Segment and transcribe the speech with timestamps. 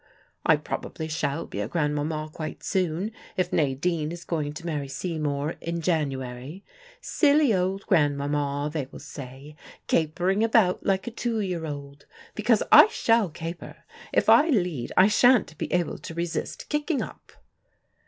[0.47, 5.57] I probably shall be a grandmama quite soon, if Nadine is going to marry Seymour
[5.61, 6.63] in January
[7.01, 12.87] 'Silly old grandmama,' they will say, 'capering about like a two year old.' Because I
[12.87, 17.33] shall caper: if I lead, I shan't be able to resist kicking up."